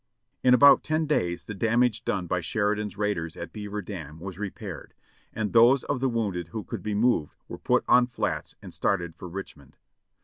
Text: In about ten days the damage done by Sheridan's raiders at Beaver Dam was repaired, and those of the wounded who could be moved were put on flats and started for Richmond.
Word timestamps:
In 0.43 0.55
about 0.55 0.83
ten 0.83 1.05
days 1.05 1.43
the 1.43 1.53
damage 1.53 2.03
done 2.03 2.25
by 2.25 2.41
Sheridan's 2.41 2.97
raiders 2.97 3.37
at 3.37 3.53
Beaver 3.53 3.83
Dam 3.83 4.19
was 4.19 4.39
repaired, 4.39 4.95
and 5.31 5.53
those 5.53 5.83
of 5.83 5.99
the 5.99 6.09
wounded 6.09 6.47
who 6.47 6.63
could 6.63 6.81
be 6.81 6.95
moved 6.95 7.35
were 7.47 7.59
put 7.59 7.83
on 7.87 8.07
flats 8.07 8.55
and 8.63 8.73
started 8.73 9.13
for 9.15 9.29
Richmond. 9.29 9.77